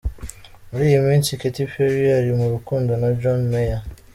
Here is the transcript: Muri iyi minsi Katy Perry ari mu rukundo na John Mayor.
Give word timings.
Muri 0.69 0.83
iyi 0.89 0.99
minsi 1.07 1.39
Katy 1.39 1.63
Perry 1.71 2.07
ari 2.19 2.31
mu 2.39 2.45
rukundo 2.53 2.91
na 3.01 3.09
John 3.19 3.41
Mayor. 3.51 3.81